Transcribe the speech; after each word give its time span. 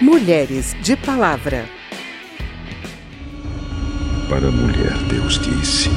Mulheres 0.00 0.76
de 0.82 0.94
Palavra. 0.94 1.64
Para 4.28 4.48
a 4.48 4.50
mulher, 4.50 4.92
Deus 5.08 5.38
disse: 5.38 5.88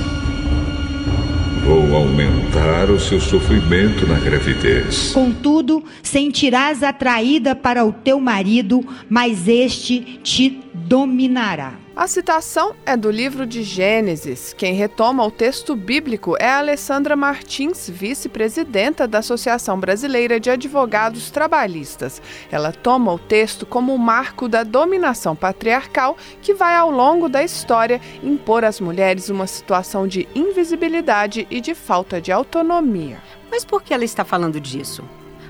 Vou 1.66 1.94
aumentar 1.94 2.90
o 2.90 2.98
seu 2.98 3.20
sofrimento 3.20 4.08
na 4.08 4.18
gravidez. 4.18 5.12
Contudo, 5.12 5.84
sentirás 6.02 6.82
atraída 6.82 7.54
para 7.54 7.84
o 7.84 7.92
teu 7.92 8.22
marido, 8.22 8.80
mas 9.10 9.50
este 9.50 10.00
te 10.24 10.62
dominará. 10.74 11.74
A 12.00 12.08
citação 12.08 12.78
é 12.86 12.96
do 12.96 13.12
livro 13.12 13.46
de 13.46 13.62
Gênesis. 13.62 14.54
Quem 14.54 14.74
retoma 14.74 15.26
o 15.26 15.30
texto 15.30 15.76
bíblico 15.76 16.38
é 16.40 16.50
Alessandra 16.50 17.14
Martins, 17.14 17.90
vice-presidenta 17.90 19.06
da 19.06 19.18
Associação 19.18 19.78
Brasileira 19.78 20.40
de 20.40 20.50
Advogados 20.50 21.30
Trabalhistas. 21.30 22.22
Ela 22.50 22.72
toma 22.72 23.12
o 23.12 23.20
texto 23.20 23.66
como 23.66 23.94
um 23.94 23.98
marco 23.98 24.48
da 24.48 24.64
dominação 24.64 25.36
patriarcal 25.36 26.16
que 26.42 26.54
vai, 26.54 26.74
ao 26.74 26.90
longo 26.90 27.28
da 27.28 27.44
história, 27.44 28.00
impor 28.24 28.64
às 28.64 28.80
mulheres 28.80 29.28
uma 29.28 29.46
situação 29.46 30.08
de 30.08 30.26
invisibilidade 30.34 31.46
e 31.52 31.60
de 31.60 31.76
falta 31.76 32.22
de 32.22 32.32
autonomia. 32.32 33.22
Mas 33.52 33.66
por 33.66 33.84
que 33.84 33.94
ela 33.94 34.06
está 34.06 34.24
falando 34.24 34.58
disso? 34.58 35.04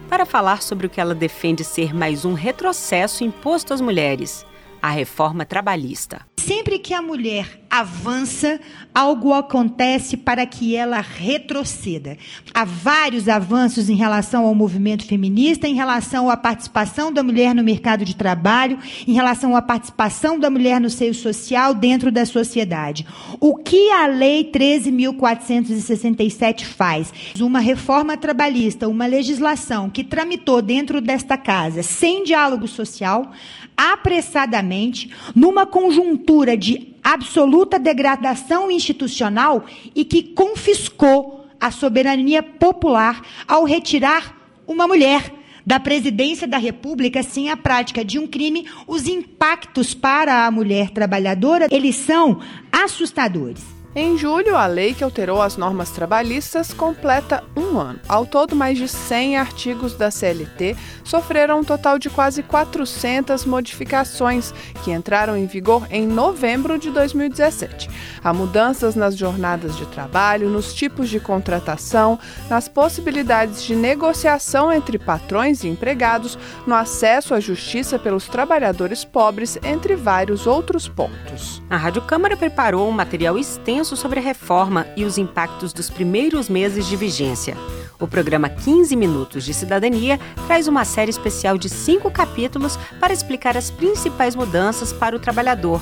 Para 0.09 0.26
falar 0.26 0.63
sobre 0.63 0.88
o 0.88 0.90
que 0.90 0.99
ela 0.99 1.13
defende 1.13 1.63
ser 1.63 1.93
mais 1.93 2.26
um 2.26 2.34
retrocesso 2.34 3.23
imposto 3.23 3.71
às 3.71 3.81
mulheres 3.81 4.48
a 4.82 4.90
reforma 4.90 5.46
trabalhista. 5.46 6.26
Sempre 6.40 6.80
que 6.80 6.94
a 6.94 7.02
mulher 7.02 7.60
avança, 7.70 8.60
algo 8.96 9.34
acontece 9.34 10.16
para 10.18 10.44
que 10.46 10.76
ela 10.76 11.00
retroceda. 11.02 12.18
Há 12.54 12.66
vários 12.66 13.30
avanços 13.30 13.90
em 13.90 13.96
relação 13.96 14.46
ao 14.46 14.54
movimento 14.55 15.05
feminista, 15.05 15.68
em 15.68 15.76
relação 15.76 16.28
à 16.30 16.38
participação 16.38 17.12
da 17.12 17.22
mulher 17.22 17.54
no 17.54 17.62
mercado 17.64 18.05
de 18.05 18.16
trabalho, 18.16 18.80
em 19.05 19.12
relação 19.14 19.55
à 19.55 19.62
participação 19.62 20.40
da 20.40 20.50
mulher 20.50 20.82
no 20.82 20.90
seio 20.90 21.14
social 21.14 21.76
dentro 21.76 22.12
da 22.12 22.26
sociedade. 22.26 23.05
O 23.40 23.55
que 23.58 23.91
a 23.91 24.08
Lei 24.08 24.49
13.467 24.52 26.64
faz? 26.64 27.14
Uma 27.40 27.60
reforma 27.60 28.18
trabalhista, 28.18 28.88
uma 28.88 29.05
legislação 29.05 29.88
que 29.90 30.04
tramitou 30.04 30.62
dentro 30.62 31.02
desta 31.02 31.36
casa 31.38 31.84
sem 31.84 32.24
diálogo 32.24 32.68
social, 32.68 33.32
apressadamente, 33.80 35.10
numa 35.34 35.66
conjuntura 35.66 36.58
de 36.58 36.96
absoluta 37.02 37.80
degradação 37.80 38.70
institucional 38.70 39.63
e 39.96 40.04
que 40.04 40.21
confiscou 40.21 41.46
a 41.58 41.71
soberania 41.71 42.44
popular 42.44 43.21
ao 43.48 43.63
retirar 43.63 44.36
uma 44.68 44.86
mulher 44.86 45.34
da 45.66 45.80
presidência 45.80 46.46
da 46.46 46.58
República 46.58 47.24
sem 47.24 47.49
a 47.49 47.55
prática 47.55 48.04
de 48.04 48.20
um 48.20 48.27
crime, 48.27 48.66
os 48.86 49.08
impactos 49.08 49.93
para 49.93 50.46
a 50.46 50.52
mulher 50.52 50.90
trabalhadora, 50.90 51.68
eles 51.71 51.96
são 51.96 52.41
assustadores. 52.70 53.79
Em 53.95 54.15
julho, 54.15 54.55
a 54.55 54.68
lei 54.68 54.93
que 54.93 55.04
alterou 55.04 55.41
as 55.41 55.57
normas 55.57 55.90
trabalhistas 55.90 56.71
completa 56.71 57.43
um 57.57 57.79
ano. 57.79 57.99
Ao 58.07 58.23
todo, 58.23 58.55
mais 58.55 58.77
de 58.77 58.87
100 58.87 59.37
artigos 59.37 59.96
da 59.96 60.12
CLT 60.12 60.77
sofreram 61.04 61.62
um 61.62 61.63
total 61.63 61.98
de 61.98 62.07
quase 62.07 62.43
400 62.43 63.46
modificações, 63.46 64.53
que 64.84 64.91
entraram 64.91 65.35
em 65.35 65.47
vigor 65.47 65.88
em 65.90 66.06
novembro 66.06 66.78
de 66.78 66.91
2017. 66.91 67.90
Há 68.23 68.31
mudanças 68.31 68.94
nas 68.94 69.18
jornadas 69.18 69.75
de 69.75 69.88
trabalho, 69.88 70.50
nos 70.50 70.72
tipos 70.72 71.09
de 71.09 71.19
contratação, 71.19 72.19
nas 72.47 72.68
possibilidades 72.68 73.63
de 73.63 73.75
negociação 73.75 74.72
entre 74.72 75.00
patrões 75.00 75.63
e 75.63 75.68
empregados, 75.68 76.38
no 76.68 76.75
acesso 76.75 77.34
à 77.34 77.40
justiça 77.40 77.97
pelos 77.97 78.28
trabalhadores 78.28 79.03
pobres, 79.03 79.57
entre 79.63 79.96
vários 79.96 80.46
outros 80.46 80.88
pontos. 80.88 81.59
A 81.72 81.78
Rádio 81.78 82.03
Câmara 82.03 82.38
preparou 82.38 82.88
um 82.88 82.91
material 82.91 83.38
extenso 83.38 83.78
sobre 83.84 84.19
a 84.19 84.24
reforma 84.24 84.88
e 84.96 85.06
os 85.06 85.18
impactos 85.18 85.74
dos 85.74 85.90
primeiros 85.90 86.50
meses 86.50 86.86
de 86.88 86.96
vigência. 86.96 87.56
O 88.00 88.08
programa 88.08 88.48
15 88.48 88.96
Minutos 88.96 89.44
de 89.44 89.53
Cidadania 89.53 90.20
traz 90.48 90.68
uma 90.68 90.86
série 90.86 91.09
especial 91.12 91.58
de 91.58 91.70
cinco 91.70 92.09
capítulos 92.09 92.78
para 93.00 93.14
explicar 93.14 93.58
as 93.58 93.70
principais 93.70 94.36
mudanças 94.36 94.94
para 94.94 95.16
o 95.16 95.20
trabalhador. 95.20 95.81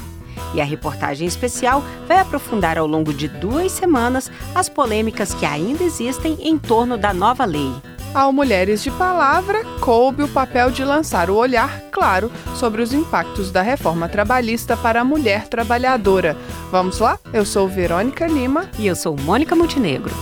E 0.54 0.62
a 0.62 0.66
reportagem 0.66 1.28
especial 1.28 1.84
vai 2.08 2.20
aprofundar 2.20 2.78
ao 2.78 2.88
longo 2.88 3.14
de 3.14 3.28
duas 3.28 3.72
semanas 3.72 4.32
as 4.56 4.70
polêmicas 4.70 5.34
que 5.34 5.46
ainda 5.46 5.84
existem 5.84 6.38
em 6.42 6.58
torno 6.58 6.98
da 6.98 7.14
nova 7.14 7.46
lei. 7.46 7.72
Ao 8.14 8.34
Mulheres 8.34 8.82
de 8.82 8.90
Palavra, 8.92 9.64
coube 9.80 10.24
o 10.24 10.28
papel 10.28 10.72
de 10.72 10.84
lançar 10.84 11.30
o 11.30 11.36
olhar 11.36 11.82
claro 11.92 12.32
sobre 12.56 12.82
os 12.82 12.94
impactos 12.94 13.52
da 13.52 13.62
reforma 13.62 14.10
trabalhista 14.10 14.76
para 14.76 15.02
a 15.02 15.04
mulher 15.04 15.48
trabalhadora. 15.48 16.36
Vamos 16.72 17.00
lá? 17.00 17.20
Eu 17.32 17.46
sou 17.46 17.68
Verônica 17.68 18.26
Lima. 18.26 18.70
E 18.80 18.88
eu 18.88 18.96
sou 18.96 19.16
Mônica 19.16 19.56
Montenegro. 19.56 20.14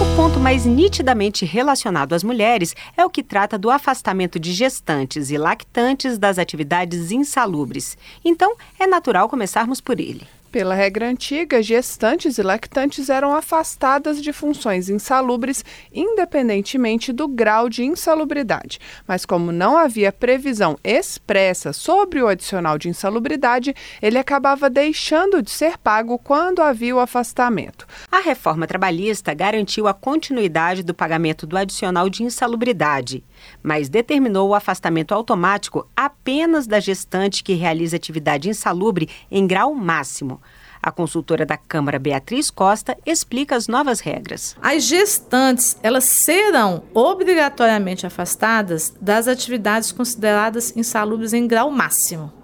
O 0.00 0.16
ponto 0.16 0.38
mais 0.38 0.66
nitidamente 0.66 1.44
relacionado 1.44 2.12
às 2.12 2.22
mulheres 2.22 2.74
é 2.96 3.04
o 3.04 3.10
que 3.10 3.22
trata 3.22 3.56
do 3.56 3.70
afastamento 3.70 4.38
de 4.38 4.52
gestantes 4.52 5.30
e 5.30 5.38
lactantes 5.38 6.18
das 6.18 6.38
atividades 6.38 7.10
insalubres. 7.10 7.96
Então, 8.24 8.54
é 8.78 8.86
natural 8.86 9.28
começarmos 9.28 9.80
por 9.80 9.98
ele. 9.98 10.26
Pela 10.50 10.74
regra 10.74 11.06
antiga, 11.06 11.62
gestantes 11.62 12.38
e 12.38 12.42
lactantes 12.42 13.10
eram 13.10 13.36
afastadas 13.36 14.22
de 14.22 14.32
funções 14.32 14.88
insalubres, 14.88 15.62
independentemente 15.92 17.12
do 17.12 17.28
grau 17.28 17.68
de 17.68 17.84
insalubridade. 17.84 18.80
Mas, 19.06 19.26
como 19.26 19.52
não 19.52 19.76
havia 19.76 20.10
previsão 20.10 20.78
expressa 20.82 21.74
sobre 21.74 22.22
o 22.22 22.28
adicional 22.28 22.78
de 22.78 22.88
insalubridade, 22.88 23.74
ele 24.00 24.16
acabava 24.16 24.70
deixando 24.70 25.42
de 25.42 25.50
ser 25.50 25.76
pago 25.76 26.18
quando 26.18 26.62
havia 26.62 26.96
o 26.96 27.00
afastamento. 27.00 27.86
A 28.10 28.20
reforma 28.20 28.66
trabalhista 28.66 29.34
garantiu 29.34 29.86
a 29.86 29.92
continuidade 29.92 30.82
do 30.82 30.94
pagamento 30.94 31.46
do 31.46 31.58
adicional 31.58 32.08
de 32.08 32.22
insalubridade 32.22 33.22
mas 33.62 33.88
determinou 33.88 34.48
o 34.48 34.54
afastamento 34.54 35.12
automático 35.12 35.88
apenas 35.96 36.66
da 36.66 36.80
gestante 36.80 37.42
que 37.42 37.54
realiza 37.54 37.96
atividade 37.96 38.48
insalubre 38.48 39.08
em 39.30 39.46
grau 39.46 39.74
máximo. 39.74 40.40
A 40.82 40.92
consultora 40.92 41.44
da 41.44 41.56
Câmara, 41.56 41.98
Beatriz 41.98 42.50
Costa, 42.50 42.96
explica 43.04 43.56
as 43.56 43.66
novas 43.66 44.00
regras. 44.00 44.56
As 44.62 44.84
gestantes, 44.84 45.76
elas 45.82 46.04
serão 46.04 46.84
obrigatoriamente 46.94 48.06
afastadas 48.06 48.94
das 49.00 49.26
atividades 49.26 49.90
consideradas 49.90 50.76
insalubres 50.76 51.32
em 51.32 51.46
grau 51.46 51.70
máximo. 51.70 52.37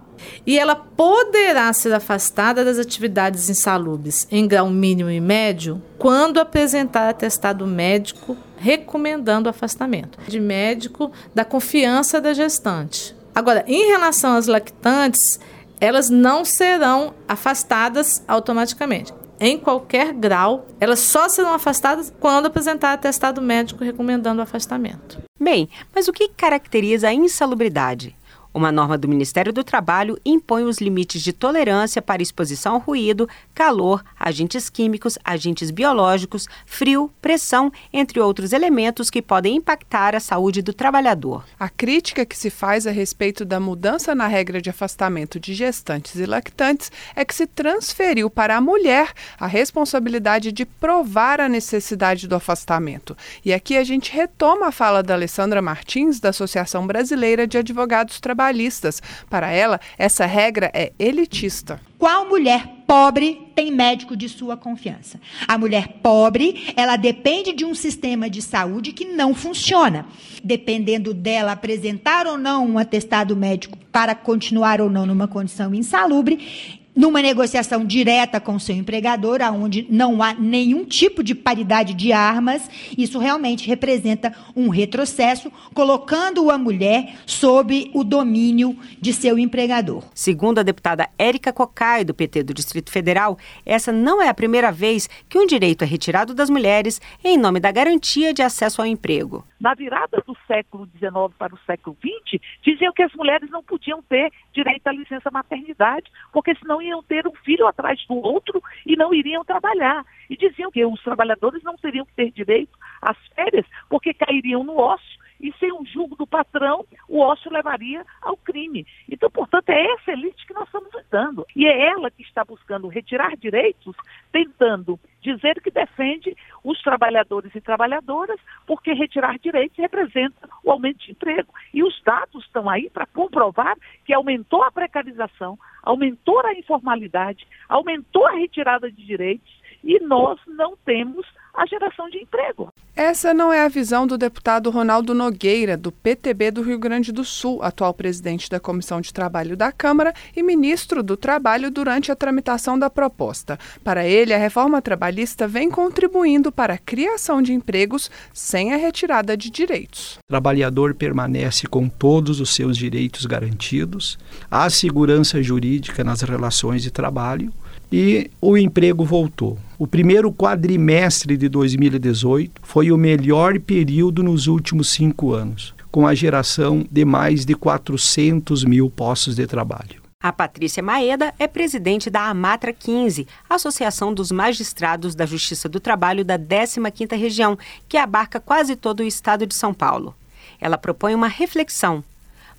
E 0.47 0.59
ela 0.59 0.75
poderá 0.75 1.73
ser 1.73 1.93
afastada 1.93 2.65
das 2.65 2.79
atividades 2.79 3.49
insalubres 3.49 4.27
em 4.31 4.47
grau 4.47 4.69
mínimo 4.71 5.11
e 5.11 5.21
médio 5.21 5.83
quando 5.99 6.39
apresentar 6.39 7.09
atestado 7.09 7.67
médico 7.67 8.37
recomendando 8.57 9.49
afastamento 9.49 10.19
de 10.27 10.41
médico 10.41 11.12
da 11.35 11.45
confiança 11.45 12.21
da 12.21 12.33
gestante. 12.33 13.15
Agora, 13.35 13.65
em 13.67 13.89
relação 13.89 14.37
às 14.37 14.47
lactantes, 14.47 15.41
elas 15.81 16.09
não 16.09 16.45
serão 16.45 17.12
afastadas 17.29 18.23
automaticamente. 18.27 19.12
Em 19.41 19.59
qualquer 19.59 20.12
grau, 20.12 20.67
elas 20.81 21.01
só 21.01 21.29
serão 21.29 21.53
afastadas 21.53 22.12
quando 22.21 22.47
apresentar 22.47 22.93
atestado 22.93 23.43
médico 23.43 23.85
recomendando 23.85 24.41
afastamento. 24.41 25.19
Bem, 25.39 25.69
mas 25.95 26.06
o 26.06 26.12
que 26.12 26.29
caracteriza 26.29 27.09
a 27.09 27.12
insalubridade? 27.12 28.17
Uma 28.54 28.70
norma 28.70 28.97
do 28.97 29.09
Ministério 29.09 29.53
do 29.53 29.65
Trabalho 29.65 30.16
impõe 30.25 30.62
os 30.62 30.78
limites 30.78 31.20
de 31.20 31.32
tolerância 31.32 32.00
para 32.00 32.22
exposição 32.22 32.75
ao 32.75 32.78
ruído, 32.78 33.28
calor, 33.53 34.04
agentes 34.19 34.70
químicos, 34.70 35.19
agentes 35.25 35.72
biológicos, 35.72 36.47
frio, 36.64 37.10
pressão, 37.20 37.72
entre 37.93 38.20
outros 38.20 38.53
elementos 38.53 39.10
que 39.10 39.20
podem 39.20 39.56
impactar 39.56 40.14
a 40.14 40.20
saúde 40.20 40.62
do 40.62 40.72
trabalhador. 40.72 41.44
A 41.59 41.69
crítica 41.69 42.25
que 42.25 42.37
se 42.37 42.48
faz 42.48 42.87
a 42.87 42.93
respeito 42.93 43.44
da 43.44 43.58
mudança 43.58 44.14
na 44.14 44.29
regra 44.29 44.62
de 44.62 44.70
afastamento 44.70 45.40
de 45.40 45.52
gestantes 45.52 46.14
e 46.14 46.25
lactantes 46.25 46.93
é 47.17 47.25
que 47.25 47.34
se 47.34 47.49
transferiu 47.49 48.31
para 48.31 48.56
a 48.56 48.61
mulher 48.61 49.12
a 49.37 49.49
responsabilidade 49.49 50.52
de 50.52 50.64
provar 50.64 51.40
a 51.40 51.49
necessidade 51.49 52.29
do 52.29 52.37
afastamento. 52.37 53.17
E 53.44 53.52
aqui 53.52 53.76
a 53.76 53.82
gente 53.82 54.12
retoma 54.12 54.69
a 54.69 54.73
fala 54.73 55.02
da 55.02 55.14
Alessandra 55.14 55.61
Martins, 55.61 56.20
da 56.20 56.29
Associação 56.29 56.87
Brasileira 56.87 57.49
de 57.49 57.58
Advogados 57.58 58.20
Trabalhistas 58.20 58.44
trabalhistas. 58.44 59.00
Para 59.31 59.50
ela, 59.50 59.81
essa 59.96 60.26
regra 60.26 60.70
é 60.75 60.93
elitista. 60.99 61.81
Qual 61.99 62.29
mulher 62.29 62.67
pobre 62.87 63.41
tem 63.55 63.70
médico 63.70 64.14
de 64.14 64.29
sua 64.29 64.56
confiança? 64.56 65.19
A 65.49 65.56
mulher 65.56 66.00
pobre, 66.02 66.73
ela 66.76 66.96
depende 66.96 67.52
de 67.52 67.64
um 67.64 67.75
sistema 67.75 68.29
de 68.29 68.43
saúde 68.43 68.93
que 68.93 69.06
não 69.06 69.35
funciona. 69.35 70.06
Dependendo 70.43 71.14
dela 71.14 71.52
apresentar 71.52 72.26
ou 72.26 72.37
não 72.37 72.67
um 72.67 72.79
atestado 72.79 73.35
médico 73.35 73.79
para 73.91 74.14
continuar 74.14 74.81
ou 74.81 74.91
não 74.91 75.06
numa 75.06 75.26
condição 75.26 75.75
insalubre, 75.75 76.83
numa 76.94 77.20
negociação 77.20 77.85
direta 77.85 78.41
com 78.41 78.58
seu 78.58 78.76
empregador, 78.76 79.41
onde 79.52 79.87
não 79.91 80.23
há 80.23 80.32
nenhum 80.35 80.85
tipo 80.85 81.23
de 81.23 81.35
paridade 81.35 81.94
de 81.94 82.12
armas, 82.12 82.69
isso 82.96 83.19
realmente 83.19 83.67
representa 83.67 84.35
um 84.55 84.69
retrocesso, 84.69 85.50
colocando 85.75 86.50
a 86.50 86.58
mulher 86.58 87.17
sob 87.26 87.91
o 87.93 88.05
domínio 88.05 88.79
de 89.00 89.12
seu 89.12 89.38
empregador. 89.38 90.05
Segundo 90.14 90.58
a 90.58 90.62
deputada 90.62 91.08
Érica 91.19 91.52
Cocai, 91.52 92.05
do 92.05 92.14
PT 92.14 92.43
do 92.43 92.55
Distrito 92.55 92.91
Federal, 92.91 93.38
essa 93.67 93.91
não 93.91 94.23
é 94.23 94.29
a 94.29 94.35
primeira 94.35 94.70
vez 94.70 95.08
que 95.29 95.38
um 95.38 95.46
direito 95.46 95.82
é 95.82 95.87
retirado 95.87 96.35
das 96.35 96.50
mulheres 96.50 97.00
em 97.25 97.37
nome 97.37 97.58
da 97.61 97.73
garantia 97.73 98.32
de 98.32 98.43
acesso 98.43 98.81
ao 98.81 98.87
emprego. 98.87 99.44
Na 99.61 99.75
virada 99.75 100.23
do 100.26 100.37
século 100.46 100.87
XIX 100.99 101.35
para 101.38 101.55
o 101.55 101.58
século 101.67 101.96
XX, 101.99 102.41
diziam 102.62 102.93
que 102.93 103.02
as 103.02 103.12
mulheres 103.14 103.50
não 103.50 103.62
podiam 103.62 104.02
ter 104.02 104.31
direito 104.52 104.87
à 104.87 104.93
licença 104.93 105.31
maternidade, 105.31 106.11
porque 106.32 106.55
senão 106.56 106.82
iam 106.84 107.02
ter 107.02 107.26
um 107.26 107.34
filho 107.44 107.66
atrás 107.66 108.04
do 108.06 108.14
outro 108.14 108.62
e 108.86 108.96
não 108.96 109.12
iriam 109.12 109.44
trabalhar. 109.44 110.04
E 110.28 110.36
diziam 110.36 110.70
que 110.70 110.84
os 110.84 111.02
trabalhadores 111.02 111.62
não 111.62 111.76
teriam 111.76 112.06
que 112.06 112.14
ter 112.14 112.31
direito 112.31 112.78
às 113.00 113.16
férias, 113.34 113.66
porque 113.88 114.14
cairiam 114.14 114.64
no 114.64 114.76
ócio 114.76 115.25
e 115.40 115.52
sem 115.58 115.72
um 115.72 115.84
julgo 115.84 116.16
do 116.16 116.26
patrão, 116.26 116.86
o 117.08 117.20
ócio 117.20 117.52
levaria 117.52 118.04
ao 118.22 118.36
crime. 118.36 118.86
Então, 119.10 119.31
portanto, 119.31 119.69
é 119.69 119.92
essa 119.92 120.12
elite 120.12 120.46
que 120.46 120.54
nós 120.54 120.64
estamos 120.64 120.90
lutando. 120.92 121.46
E 121.54 121.66
é 121.66 121.88
ela 121.88 122.10
que 122.10 122.22
está 122.22 122.44
buscando 122.44 122.88
retirar 122.88 123.36
direitos, 123.36 123.94
tentando 124.32 124.98
dizer 125.25 125.61
que 125.62 125.71
defende 125.71 126.37
os 126.62 126.81
trabalhadores 126.82 127.53
e 127.55 127.61
trabalhadoras, 127.61 128.38
porque 128.67 128.93
retirar 128.93 129.38
direitos 129.38 129.79
representa 129.79 130.49
o 130.62 130.71
aumento 130.71 130.99
de 130.99 131.12
emprego. 131.12 131.53
E 131.73 131.82
os 131.82 132.00
dados 132.05 132.44
estão 132.44 132.69
aí 132.69 132.91
para 132.91 133.06
comprovar 133.06 133.76
que 134.05 134.12
aumentou 134.12 134.62
a 134.62 134.71
precarização, 134.71 135.59
aumentou 135.82 136.38
a 136.47 136.53
informalidade, 136.53 137.47
aumentou 137.69 138.26
a 138.26 138.32
retirada 138.32 138.91
de 138.91 139.05
direitos 139.05 139.53
e 139.82 139.99
nós 140.00 140.38
não 140.47 140.76
temos 140.76 141.27
a 141.55 141.65
geração 141.67 142.09
de 142.11 142.19
emprego. 142.19 142.69
Essa 142.97 143.33
não 143.33 143.53
é 143.53 143.65
a 143.65 143.69
visão 143.69 144.06
do 144.06 144.19
deputado 144.19 144.71
Ronaldo 144.71 145.15
Nogueira, 145.15 145.77
do 145.77 145.91
PTB 145.91 146.51
do 146.51 146.62
Rio 146.62 146.79
Grande 146.79 147.12
do 147.12 147.25
Sul, 147.25 147.62
atual 147.62 147.93
presidente 147.93 148.49
da 148.49 148.61
Comissão 148.61 149.01
de 149.01 149.12
Trabalho 149.12 149.56
da 149.56 149.73
Câmara 149.73 150.12
e 150.37 150.43
ministro 150.43 151.03
do 151.03 151.17
Trabalho 151.17 151.71
durante 151.71 152.12
a 152.12 152.17
tramitação 152.17 152.79
da 152.79 152.91
proposta. 152.91 153.59
Para 153.83 154.06
ele, 154.06 154.33
a 154.33 154.39
reforma 154.39 154.83
trabalhista 154.83 155.49
vem 155.49 155.71
contribuindo 155.71 156.53
para 156.53 156.75
a 156.75 156.79
criação 156.79 157.43
de 157.43 157.53
empregos 157.53 158.11
sem 158.33 158.73
a 158.73 158.77
retirada 158.77 159.37
de 159.37 159.51
direitos. 159.51 160.19
O 160.19 160.29
trabalhador 160.29 160.95
permanece 160.95 161.67
com 161.67 161.89
todos 161.89 162.41
os 162.41 162.55
seus 162.55 162.77
direitos 162.77 163.27
garantidos, 163.27 164.19
há 164.51 164.69
segurança 164.71 165.43
jurídica 165.43 166.05
nas 166.05 166.21
relações 166.23 166.83
de 166.83 166.91
trabalho 166.91 167.53
e 167.96 168.29
o 168.41 168.58
emprego 168.58 169.05
voltou. 169.05 169.56
O 169.79 169.87
primeiro 169.87 170.32
quadrimestre 170.32 171.37
de 171.37 171.49
2018 171.49 172.61
foi 172.64 172.91
o 172.91 172.99
melhor 172.99 173.61
período 173.61 174.20
nos 174.20 174.49
últimos 174.49 174.88
cinco 174.88 175.32
anos, 175.32 175.73
com 175.93 176.05
a 176.05 176.12
geração 176.12 176.85
de 176.91 177.05
mais 177.05 177.44
de 177.44 177.55
400 177.55 178.64
mil 178.64 178.91
postos 178.91 179.37
de 179.37 179.46
trabalho. 179.46 180.02
A 180.20 180.32
Patrícia 180.32 180.82
Maeda 180.82 181.32
é 181.38 181.46
presidente 181.46 182.11
da 182.11 182.23
Amatra 182.23 182.73
15, 182.73 183.29
Associação 183.49 184.12
dos 184.12 184.32
Magistrados 184.32 185.14
da 185.14 185.25
Justiça 185.25 185.69
do 185.69 185.79
Trabalho 185.79 186.25
da 186.25 186.37
15ª 186.37 187.17
Região, 187.17 187.56
que 187.88 187.96
abarca 187.96 188.41
quase 188.41 188.75
todo 188.75 189.00
o 189.00 189.06
estado 189.06 189.46
de 189.46 189.55
São 189.55 189.73
Paulo. 189.73 190.17
Ela 190.61 190.76
propõe 190.76 191.14
uma 191.14 191.29
reflexão 191.29 192.02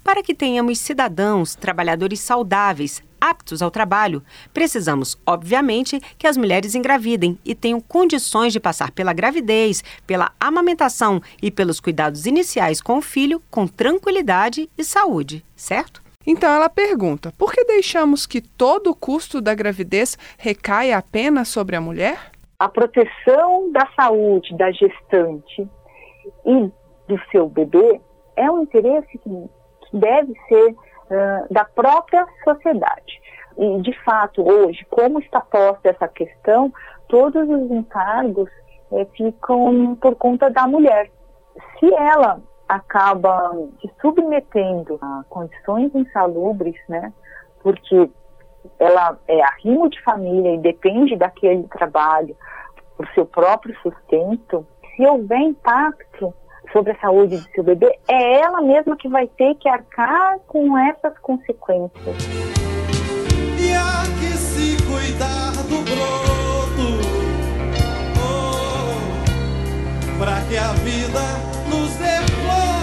para 0.02 0.24
que 0.24 0.34
tenhamos 0.34 0.78
cidadãos, 0.78 1.56
trabalhadores 1.56 2.22
saudáveis, 2.22 3.04
aptos 3.30 3.62
ao 3.62 3.72
trabalho, 3.72 4.24
precisamos, 4.54 5.18
obviamente, 5.26 6.00
que 6.18 6.28
as 6.28 6.38
mulheres 6.38 6.76
engravidem 6.76 7.38
e 7.44 7.56
tenham 7.56 7.82
condições 7.82 8.54
de 8.54 8.60
passar 8.60 8.92
pela 8.92 9.14
gravidez, 9.14 9.84
pela 10.06 10.32
amamentação 10.40 11.22
e 11.42 11.50
pelos 11.50 11.80
cuidados 11.80 12.26
iniciais 12.26 12.82
com 12.82 12.98
o 12.98 13.02
filho 13.02 13.42
com 13.50 13.68
tranquilidade 13.68 14.70
e 14.78 14.84
saúde, 14.84 15.44
certo? 15.56 16.04
Então 16.28 16.52
ela 16.52 16.70
pergunta: 16.70 17.34
por 17.38 17.52
que 17.52 17.64
deixamos 17.64 18.26
que 18.26 18.42
todo 18.42 18.92
o 18.92 18.96
custo 18.96 19.42
da 19.42 19.54
gravidez 19.54 20.18
recaia 20.38 20.98
apenas 20.98 21.48
sobre 21.48 21.76
a 21.76 21.82
mulher? 21.82 22.32
A 22.60 22.70
proteção 22.70 23.72
da 23.72 23.88
saúde 23.96 24.56
da 24.56 24.72
gestante 24.72 25.68
e 26.46 26.72
do 27.08 27.20
seu 27.32 27.50
bebê 27.50 28.00
é 28.36 28.50
um 28.50 28.64
interesse 28.64 29.18
que 29.18 29.50
deve 29.94 30.34
ser 30.48 30.76
uh, 31.10 31.54
da 31.54 31.66
própria 31.66 32.26
sociedade. 32.44 33.22
E, 33.58 33.82
de 33.82 33.94
fato, 34.04 34.48
hoje, 34.48 34.86
como 34.90 35.20
está 35.20 35.40
posta 35.42 35.90
essa 35.90 36.08
questão, 36.08 36.74
todos 37.08 37.48
os 37.50 37.72
encargos 37.72 38.50
eh, 38.92 39.06
ficam 39.16 39.96
por 39.96 40.16
conta 40.16 40.50
da 40.50 40.68
mulher. 40.68 41.10
Se 41.80 41.94
ela 41.94 42.42
acaba 42.68 43.54
se 43.80 43.90
submetendo 44.02 45.00
a 45.02 45.24
condições 45.30 45.94
insalubres, 45.96 46.76
né, 46.90 47.14
porque 47.62 48.10
ela 48.80 49.18
é 49.28 49.42
arrimo 49.42 49.90
de 49.90 50.02
família 50.04 50.56
e 50.56 50.58
depende 50.58 51.16
daquele 51.16 51.64
trabalho 51.68 52.36
para 52.98 53.06
o 53.06 53.14
seu 53.14 53.26
próprio 53.26 53.76
sustento, 53.82 54.66
se 54.96 55.06
houver 55.06 55.40
impacto 55.40 56.34
sobre 56.72 56.92
a 56.92 57.00
saúde 57.00 57.38
do 57.38 57.50
seu 57.52 57.64
bebê, 57.64 57.98
é 58.08 58.42
ela 58.42 58.62
mesma 58.62 58.96
que 58.98 59.08
vai 59.08 59.28
ter 59.28 59.54
que 59.56 59.70
arcar 59.70 60.40
com 60.48 60.78
essas 60.78 61.18
consequências. 61.20 62.16
E 63.60 63.74
há 63.74 64.04
que 64.20 64.38
se 64.38 64.76
cuidar 64.84 65.52
do 65.64 65.82
broto, 65.84 67.00
oh, 68.18 70.20
para 70.20 70.42
que 70.48 70.58
a 70.58 70.74
vida 70.84 71.22
nos 71.70 71.96
dê 71.96 72.22
flor. 72.34 72.76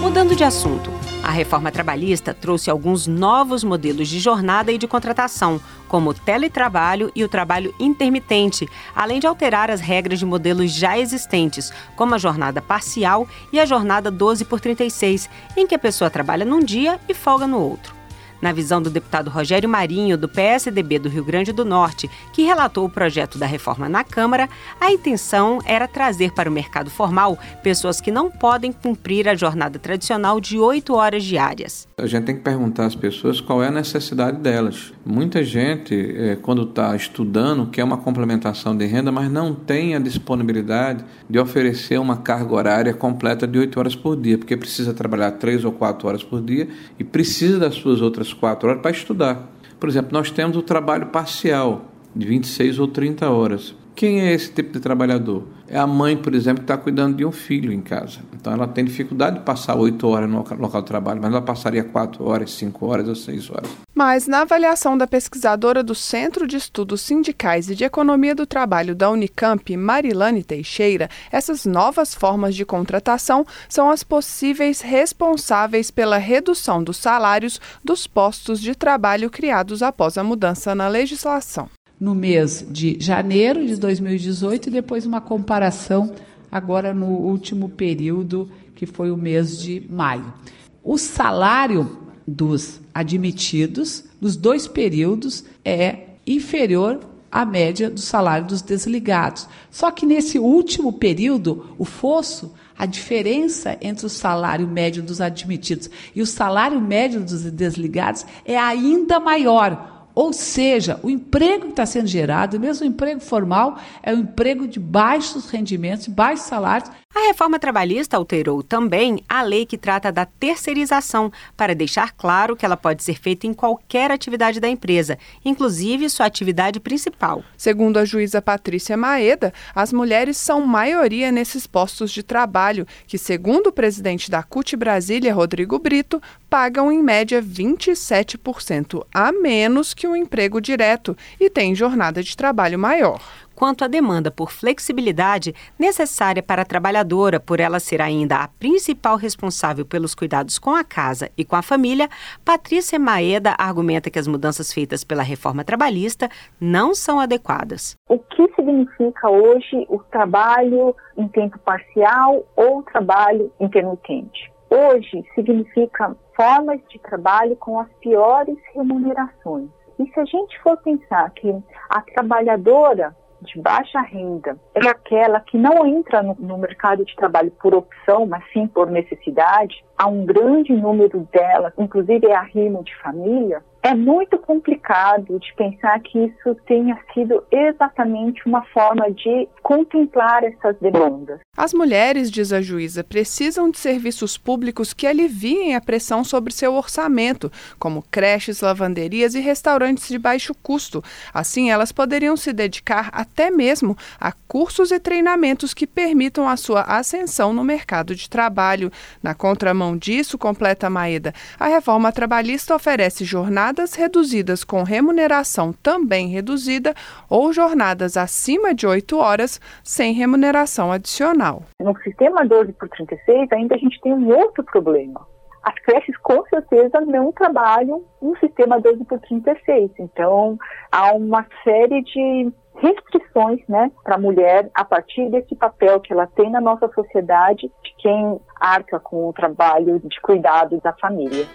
Mudando 0.00 0.36
de 0.36 0.44
assunto, 0.44 0.92
a 1.22 1.30
reforma 1.30 1.70
trabalhista 1.70 2.34
trouxe 2.34 2.68
alguns 2.68 3.06
novos 3.06 3.64
modelos 3.64 4.08
de 4.08 4.18
jornada 4.18 4.70
e 4.70 4.76
de 4.76 4.86
contratação, 4.86 5.58
como 5.92 6.08
o 6.08 6.14
teletrabalho 6.14 7.12
e 7.14 7.22
o 7.22 7.28
trabalho 7.28 7.74
intermitente, 7.78 8.66
além 8.96 9.20
de 9.20 9.26
alterar 9.26 9.70
as 9.70 9.82
regras 9.82 10.18
de 10.18 10.24
modelos 10.24 10.72
já 10.72 10.98
existentes, 10.98 11.70
como 11.94 12.14
a 12.14 12.18
jornada 12.18 12.62
parcial 12.62 13.28
e 13.52 13.60
a 13.60 13.66
jornada 13.66 14.10
12 14.10 14.46
por 14.46 14.58
36, 14.58 15.28
em 15.54 15.66
que 15.66 15.74
a 15.74 15.78
pessoa 15.78 16.08
trabalha 16.08 16.46
num 16.46 16.60
dia 16.60 16.98
e 17.06 17.12
folga 17.12 17.46
no 17.46 17.60
outro. 17.60 18.01
Na 18.42 18.50
visão 18.50 18.82
do 18.82 18.90
deputado 18.90 19.30
Rogério 19.30 19.68
Marinho, 19.68 20.18
do 20.18 20.28
PSDB 20.28 20.98
do 20.98 21.08
Rio 21.08 21.24
Grande 21.24 21.52
do 21.52 21.64
Norte, 21.64 22.10
que 22.32 22.42
relatou 22.42 22.84
o 22.84 22.90
projeto 22.90 23.38
da 23.38 23.46
reforma 23.46 23.88
na 23.88 24.02
Câmara, 24.02 24.48
a 24.80 24.90
intenção 24.90 25.60
era 25.64 25.86
trazer 25.86 26.32
para 26.32 26.50
o 26.50 26.52
mercado 26.52 26.90
formal 26.90 27.38
pessoas 27.62 28.00
que 28.00 28.10
não 28.10 28.28
podem 28.28 28.72
cumprir 28.72 29.28
a 29.28 29.36
jornada 29.36 29.78
tradicional 29.78 30.40
de 30.40 30.58
oito 30.58 30.94
horas 30.94 31.22
diárias. 31.22 31.86
A 31.96 32.06
gente 32.06 32.24
tem 32.24 32.34
que 32.34 32.42
perguntar 32.42 32.86
às 32.86 32.96
pessoas 32.96 33.40
qual 33.40 33.62
é 33.62 33.68
a 33.68 33.70
necessidade 33.70 34.38
delas. 34.38 34.92
Muita 35.06 35.44
gente, 35.44 35.94
é, 35.94 36.34
quando 36.34 36.64
está 36.64 36.96
estudando, 36.96 37.66
quer 37.68 37.84
uma 37.84 37.98
complementação 37.98 38.76
de 38.76 38.84
renda, 38.86 39.12
mas 39.12 39.30
não 39.30 39.54
tem 39.54 39.94
a 39.94 40.00
disponibilidade 40.00 41.04
de 41.30 41.38
oferecer 41.38 42.00
uma 42.00 42.16
carga 42.16 42.52
horária 42.52 42.92
completa 42.92 43.46
de 43.46 43.56
oito 43.56 43.78
horas 43.78 43.94
por 43.94 44.16
dia, 44.16 44.36
porque 44.36 44.56
precisa 44.56 44.92
trabalhar 44.92 45.30
três 45.32 45.64
ou 45.64 45.70
quatro 45.70 46.08
horas 46.08 46.24
por 46.24 46.42
dia 46.42 46.68
e 46.98 47.04
precisa 47.04 47.60
das 47.60 47.76
suas 47.76 48.00
outras 48.00 48.31
quatro 48.32 48.68
horas 48.68 48.82
para 48.82 48.90
estudar. 48.90 49.48
Por 49.78 49.88
exemplo, 49.88 50.12
nós 50.12 50.30
temos 50.30 50.56
o 50.56 50.62
trabalho 50.62 51.06
parcial, 51.06 51.92
de 52.14 52.26
26 52.26 52.78
ou 52.78 52.88
30 52.88 53.28
horas. 53.30 53.74
Quem 53.94 54.20
é 54.20 54.32
esse 54.32 54.50
tipo 54.50 54.72
de 54.72 54.80
trabalhador? 54.80 55.44
É 55.68 55.78
a 55.78 55.86
mãe, 55.86 56.16
por 56.16 56.34
exemplo, 56.34 56.58
que 56.58 56.64
está 56.64 56.76
cuidando 56.76 57.16
de 57.16 57.24
um 57.24 57.32
filho 57.32 57.72
em 57.72 57.80
casa. 57.80 58.20
Então 58.34 58.52
ela 58.52 58.66
tem 58.66 58.84
dificuldade 58.84 59.38
de 59.38 59.44
passar 59.44 59.74
oito 59.76 60.06
horas 60.08 60.28
no 60.28 60.44
local 60.58 60.82
de 60.82 60.86
trabalho, 60.86 61.20
mas 61.22 61.30
ela 61.30 61.40
passaria 61.40 61.84
quatro 61.84 62.24
horas, 62.24 62.50
cinco 62.52 62.86
horas 62.86 63.08
ou 63.08 63.14
seis 63.14 63.48
horas. 63.50 63.70
Mas, 63.94 64.26
na 64.26 64.40
avaliação 64.40 64.98
da 64.98 65.06
pesquisadora 65.06 65.82
do 65.82 65.94
Centro 65.94 66.46
de 66.46 66.56
Estudos 66.56 67.02
Sindicais 67.02 67.70
e 67.70 67.74
de 67.74 67.84
Economia 67.84 68.34
do 68.34 68.46
Trabalho 68.46 68.94
da 68.94 69.10
Unicamp, 69.10 69.76
Marilane 69.76 70.42
Teixeira, 70.42 71.08
essas 71.30 71.64
novas 71.64 72.14
formas 72.14 72.54
de 72.54 72.64
contratação 72.64 73.46
são 73.68 73.90
as 73.90 74.02
possíveis 74.02 74.80
responsáveis 74.80 75.90
pela 75.90 76.18
redução 76.18 76.82
dos 76.82 76.96
salários 76.96 77.60
dos 77.84 78.06
postos 78.06 78.60
de 78.60 78.74
trabalho 78.74 79.30
criados 79.30 79.82
após 79.82 80.18
a 80.18 80.24
mudança 80.24 80.74
na 80.74 80.88
legislação 80.88 81.68
no 82.02 82.16
mês 82.16 82.66
de 82.68 82.96
janeiro 82.98 83.64
de 83.64 83.76
2018 83.76 84.66
e 84.66 84.72
depois 84.72 85.06
uma 85.06 85.20
comparação 85.20 86.12
agora 86.50 86.92
no 86.92 87.06
último 87.06 87.68
período, 87.68 88.50
que 88.74 88.86
foi 88.86 89.12
o 89.12 89.16
mês 89.16 89.56
de 89.56 89.86
maio. 89.88 90.34
O 90.82 90.98
salário 90.98 91.96
dos 92.26 92.80
admitidos 92.92 94.02
nos 94.20 94.36
dois 94.36 94.66
períodos 94.66 95.44
é 95.64 96.16
inferior 96.26 96.98
à 97.30 97.44
média 97.44 97.88
do 97.88 98.00
salário 98.00 98.48
dos 98.48 98.62
desligados. 98.62 99.48
Só 99.70 99.92
que 99.92 100.04
nesse 100.04 100.40
último 100.40 100.92
período, 100.92 101.66
o 101.78 101.84
fosso 101.84 102.52
A 102.76 102.86
diferença 102.86 103.78
entre 103.80 104.06
o 104.06 104.08
salário 104.08 104.66
médio 104.66 105.04
dos 105.04 105.20
admitidos 105.20 105.88
e 106.16 106.22
o 106.22 106.26
salário 106.26 106.80
médio 106.80 107.20
dos 107.20 107.42
desligados 107.42 108.26
é 108.44 108.58
ainda 108.58 109.20
maior. 109.20 109.91
Ou 110.14 110.32
seja, 110.32 111.00
o 111.02 111.08
emprego 111.08 111.64
que 111.64 111.70
está 111.70 111.86
sendo 111.86 112.06
gerado, 112.06 112.60
mesmo 112.60 112.86
o 112.86 112.88
emprego 112.88 113.20
formal, 113.20 113.78
é 114.02 114.14
um 114.14 114.18
emprego 114.18 114.68
de 114.68 114.78
baixos 114.78 115.48
rendimentos, 115.48 116.06
baixos 116.08 116.46
salários. 116.46 116.90
A 117.14 117.26
reforma 117.26 117.58
trabalhista 117.58 118.16
alterou 118.16 118.62
também 118.62 119.22
a 119.28 119.42
lei 119.42 119.66
que 119.66 119.76
trata 119.76 120.10
da 120.10 120.24
terceirização, 120.24 121.30
para 121.54 121.74
deixar 121.74 122.12
claro 122.12 122.56
que 122.56 122.64
ela 122.64 122.76
pode 122.76 123.02
ser 123.02 123.20
feita 123.20 123.46
em 123.46 123.52
qualquer 123.52 124.10
atividade 124.10 124.58
da 124.58 124.66
empresa, 124.66 125.18
inclusive 125.44 126.08
sua 126.08 126.24
atividade 126.24 126.80
principal. 126.80 127.44
Segundo 127.54 127.98
a 127.98 128.04
juíza 128.06 128.40
Patrícia 128.40 128.96
Maeda, 128.96 129.52
as 129.74 129.92
mulheres 129.92 130.38
são 130.38 130.66
maioria 130.66 131.30
nesses 131.30 131.66
postos 131.66 132.10
de 132.10 132.22
trabalho, 132.22 132.86
que, 133.06 133.18
segundo 133.18 133.66
o 133.66 133.72
presidente 133.72 134.30
da 134.30 134.42
CUT 134.42 134.74
Brasília, 134.74 135.34
Rodrigo 135.34 135.78
Brito, 135.78 136.20
pagam 136.48 136.90
em 136.90 137.02
média 137.02 137.42
27% 137.42 139.04
a 139.12 139.30
menos 139.32 139.92
que 139.92 140.06
o 140.06 140.12
um 140.12 140.16
emprego 140.16 140.62
direto 140.62 141.14
e 141.38 141.50
têm 141.50 141.74
jornada 141.74 142.22
de 142.22 142.34
trabalho 142.34 142.78
maior 142.78 143.20
quanto 143.54 143.84
à 143.84 143.88
demanda 143.88 144.30
por 144.30 144.50
flexibilidade 144.50 145.54
necessária 145.78 146.42
para 146.42 146.62
a 146.62 146.64
trabalhadora, 146.64 147.38
por 147.38 147.60
ela 147.60 147.80
ser 147.80 148.00
ainda 148.00 148.36
a 148.36 148.48
principal 148.48 149.16
responsável 149.16 149.84
pelos 149.84 150.14
cuidados 150.14 150.58
com 150.58 150.70
a 150.70 150.84
casa 150.84 151.30
e 151.36 151.44
com 151.44 151.56
a 151.56 151.62
família, 151.62 152.08
Patrícia 152.44 152.98
Maeda 152.98 153.54
argumenta 153.58 154.10
que 154.10 154.18
as 154.18 154.26
mudanças 154.26 154.72
feitas 154.72 155.04
pela 155.04 155.22
reforma 155.22 155.64
trabalhista 155.64 156.28
não 156.60 156.94
são 156.94 157.20
adequadas. 157.20 157.96
O 158.08 158.18
que 158.18 158.48
significa 158.54 159.30
hoje 159.30 159.86
o 159.88 159.98
trabalho 159.98 160.94
em 161.16 161.28
tempo 161.28 161.58
parcial 161.58 162.44
ou 162.56 162.82
trabalho 162.82 163.52
intermitente? 163.60 164.52
Hoje 164.70 165.22
significa 165.34 166.16
formas 166.34 166.80
de 166.88 166.98
trabalho 167.00 167.54
com 167.56 167.78
as 167.78 167.88
piores 168.00 168.56
remunerações. 168.74 169.68
E 169.98 170.06
se 170.10 170.18
a 170.18 170.24
gente 170.24 170.58
for 170.62 170.76
pensar 170.78 171.30
que 171.32 171.54
a 171.90 172.00
trabalhadora 172.00 173.14
de 173.42 173.60
baixa 173.60 174.00
renda 174.00 174.56
é 174.74 174.86
aquela 174.88 175.40
que 175.40 175.58
não 175.58 175.86
entra 175.86 176.22
no, 176.22 176.36
no, 176.38 176.58
mercado 176.58 177.04
de 177.04 177.14
trabalho 177.16 177.50
por 177.60 177.74
opção, 177.74 178.26
mas 178.26 178.42
sim 178.52 178.66
por 178.66 178.90
necessidade, 178.90 179.84
há 179.98 180.06
um 180.06 180.24
grande 180.24 180.72
número 180.72 181.26
delas, 181.32 181.72
inclusive 181.76 182.26
é 182.26 182.34
arrimo 182.34 182.82
de 182.84 182.94
família, 182.96 183.62
é 183.82 183.94
muito 183.94 184.38
complicado 184.38 185.40
de 185.40 185.52
pensar 185.54 185.98
que 186.00 186.16
isso 186.16 186.54
tenha 186.66 186.96
sido 187.12 187.42
exatamente 187.50 188.40
uma 188.46 188.62
forma 188.66 189.10
de 189.10 189.48
contemplar 189.60 190.44
essas 190.44 190.76
demandas. 190.80 191.40
As 191.56 191.74
mulheres, 191.74 192.30
diz 192.30 192.52
a 192.52 192.62
juíza, 192.62 193.02
precisam 193.02 193.70
de 193.70 193.78
serviços 193.78 194.38
públicos 194.38 194.92
que 194.92 195.06
aliviem 195.06 195.74
a 195.74 195.80
pressão 195.80 196.22
sobre 196.22 196.52
seu 196.52 196.74
orçamento, 196.74 197.50
como 197.78 198.04
creches, 198.08 198.60
lavanderias 198.60 199.34
e 199.34 199.40
restaurantes 199.40 200.08
de 200.08 200.18
baixo 200.18 200.54
custo. 200.62 201.02
Assim, 201.34 201.70
elas 201.70 201.90
poderiam 201.90 202.36
se 202.36 202.52
dedicar 202.52 203.10
até 203.12 203.50
mesmo 203.50 203.96
a 204.20 204.30
cursos 204.46 204.92
e 204.92 205.00
treinamentos 205.00 205.74
que 205.74 205.88
permitam 205.88 206.48
a 206.48 206.56
sua 206.56 206.82
ascensão 206.82 207.52
no 207.52 207.64
mercado 207.64 208.14
de 208.14 208.30
trabalho. 208.30 208.92
Na 209.20 209.34
contramão 209.34 209.96
disso, 209.96 210.38
completa 210.38 210.88
Maeda, 210.88 211.34
a 211.58 211.66
reforma 211.66 212.12
trabalhista 212.12 212.76
oferece 212.76 213.24
jornadas 213.24 213.71
jornadas 213.72 213.94
reduzidas 213.94 214.64
com 214.64 214.82
remuneração 214.82 215.72
também 215.72 216.28
reduzida 216.28 216.94
ou 217.28 217.52
jornadas 217.52 218.18
acima 218.18 218.74
de 218.74 218.86
8 218.86 219.16
horas 219.16 219.58
sem 219.82 220.12
remuneração 220.12 220.92
adicional. 220.92 221.62
No 221.80 221.96
sistema 222.02 222.44
12 222.44 222.74
por 222.74 222.88
36, 222.90 223.50
ainda 223.50 223.74
a 223.74 223.78
gente 223.78 223.98
tem 224.02 224.12
um 224.12 224.28
outro 224.28 224.62
problema. 224.62 225.26
As 225.62 225.74
creches, 225.84 226.16
com 226.18 226.44
certeza, 226.46 227.00
não 227.00 227.32
trabalham 227.32 228.02
no 228.20 228.36
sistema 228.38 228.78
12 228.78 229.04
por 229.04 229.18
36. 229.20 229.90
Então, 229.98 230.58
há 230.90 231.12
uma 231.12 231.46
série 231.64 232.02
de 232.02 232.52
restrições 232.76 233.60
né, 233.68 233.90
para 234.02 234.16
a 234.16 234.20
mulher 234.20 234.68
a 234.74 234.84
partir 234.84 235.30
desse 235.30 235.54
papel 235.54 236.00
que 236.00 236.12
ela 236.12 236.26
tem 236.26 236.50
na 236.50 236.60
nossa 236.60 236.88
sociedade 236.88 237.70
de 237.82 237.94
quem 237.98 238.40
arca 238.60 239.00
com 239.00 239.28
o 239.28 239.32
trabalho 239.32 240.00
de 240.00 240.20
cuidado 240.20 240.80
da 240.82 240.92
família. 240.94 241.46